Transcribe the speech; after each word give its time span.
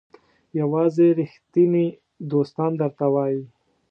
یوازې 0.59 1.07
ریښتیني 1.19 1.85
دوستان 2.31 2.71
درته 2.81 3.05
وایي. 3.13 3.41